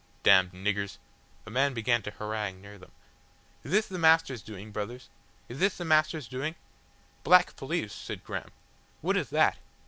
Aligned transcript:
"Damned 0.23 0.51
niggers." 0.53 0.97
A 1.45 1.51
man 1.51 1.75
began 1.75 2.01
to 2.01 2.09
harangue 2.09 2.59
near 2.59 2.79
them. 2.79 2.91
"Is 3.63 3.69
this 3.71 3.87
the 3.87 3.99
Master's 3.99 4.41
doing, 4.41 4.71
brothers? 4.71 5.11
Is 5.47 5.59
this 5.59 5.77
the 5.77 5.85
Master's 5.85 6.27
doing?" 6.27 6.55
"Black 7.23 7.55
police!" 7.55 7.93
said 7.93 8.23
Graham. 8.23 8.49
"What 9.01 9.15
is 9.15 9.29
that? 9.29 9.59